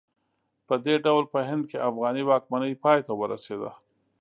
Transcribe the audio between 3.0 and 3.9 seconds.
ته ورسېده.